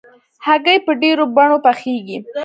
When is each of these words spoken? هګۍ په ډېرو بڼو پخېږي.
هګۍ 0.45 0.77
په 0.85 0.91
ډېرو 1.01 1.23
بڼو 1.35 1.57
پخېږي. 1.65 2.17